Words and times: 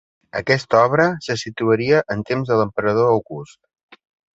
Aquesta 0.37 0.79
obra 0.85 1.05
se 1.27 1.37
situaria 1.43 2.03
en 2.17 2.27
temps 2.33 2.51
de 2.55 2.61
l'emperador 2.65 3.15
August. 3.15 4.05